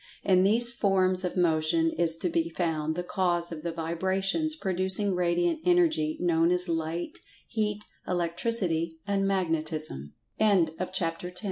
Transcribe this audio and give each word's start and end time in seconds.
In 0.23 0.41
these 0.41 0.71
forms 0.71 1.23
of 1.23 1.37
Motion 1.37 1.91
is 1.91 2.15
to 2.17 2.29
be 2.29 2.49
found 2.49 2.95
the 2.95 3.03
cause 3.03 3.51
of 3.51 3.61
the 3.61 3.71
vibrations 3.71 4.55
producing 4.55 5.13
Radiant 5.13 5.59
Energy, 5.63 6.17
known 6.19 6.49
as 6.49 6.67
Light, 6.67 7.19
Heat, 7.45 7.83
Electricity 8.07 8.97
and 9.05 9.27
Ma 9.27 9.45